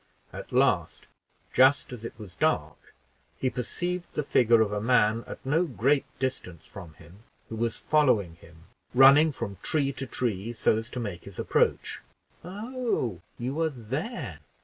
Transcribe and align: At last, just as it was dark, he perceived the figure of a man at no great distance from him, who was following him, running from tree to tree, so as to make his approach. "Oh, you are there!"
At 0.33 0.51
last, 0.51 1.05
just 1.53 1.93
as 1.93 2.03
it 2.03 2.17
was 2.17 2.33
dark, 2.33 2.95
he 3.37 3.51
perceived 3.51 4.11
the 4.15 4.23
figure 4.23 4.59
of 4.61 4.71
a 4.71 4.81
man 4.81 5.23
at 5.27 5.45
no 5.45 5.65
great 5.65 6.05
distance 6.17 6.65
from 6.65 6.95
him, 6.95 7.19
who 7.49 7.55
was 7.55 7.77
following 7.77 8.33
him, 8.37 8.63
running 8.95 9.31
from 9.31 9.57
tree 9.61 9.91
to 9.91 10.07
tree, 10.07 10.53
so 10.53 10.75
as 10.77 10.89
to 10.89 10.99
make 10.99 11.25
his 11.25 11.37
approach. 11.37 12.01
"Oh, 12.43 13.21
you 13.37 13.61
are 13.61 13.69
there!" 13.69 14.39